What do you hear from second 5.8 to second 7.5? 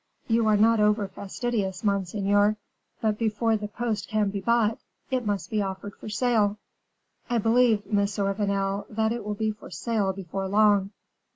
for sale." "I